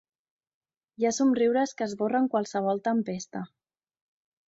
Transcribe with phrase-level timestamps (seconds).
[1.01, 3.47] Hi ha somriures que esborren qualsevol tempesta.